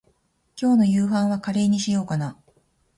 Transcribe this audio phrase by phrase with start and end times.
[0.59, 2.35] 今日の夕飯はカレーにしようかな。